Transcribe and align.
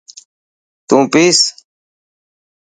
تون 0.87 1.03
پيس. 1.11 1.39